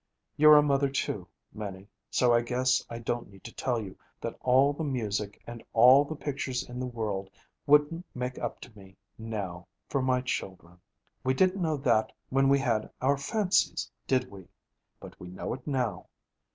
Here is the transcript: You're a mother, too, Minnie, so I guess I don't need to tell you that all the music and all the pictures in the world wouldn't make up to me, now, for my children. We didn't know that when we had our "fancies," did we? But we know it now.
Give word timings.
You're 0.35 0.57
a 0.57 0.63
mother, 0.63 0.89
too, 0.89 1.27
Minnie, 1.53 1.87
so 2.09 2.33
I 2.33 2.41
guess 2.41 2.83
I 2.89 2.97
don't 2.97 3.29
need 3.29 3.43
to 3.43 3.53
tell 3.53 3.79
you 3.79 3.95
that 4.19 4.35
all 4.41 4.73
the 4.73 4.83
music 4.83 5.39
and 5.45 5.63
all 5.73 6.03
the 6.03 6.15
pictures 6.15 6.67
in 6.67 6.79
the 6.79 6.87
world 6.87 7.29
wouldn't 7.67 8.07
make 8.15 8.39
up 8.39 8.59
to 8.61 8.75
me, 8.75 8.97
now, 9.19 9.67
for 9.87 10.01
my 10.01 10.21
children. 10.21 10.79
We 11.23 11.35
didn't 11.35 11.61
know 11.61 11.77
that 11.77 12.11
when 12.29 12.49
we 12.49 12.57
had 12.57 12.89
our 12.99 13.15
"fancies," 13.15 13.91
did 14.07 14.31
we? 14.31 14.47
But 14.99 15.19
we 15.19 15.27
know 15.27 15.53
it 15.53 15.67
now. 15.67 16.07